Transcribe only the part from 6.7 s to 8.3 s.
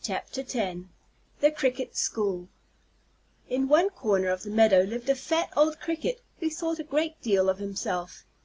a great deal of himself.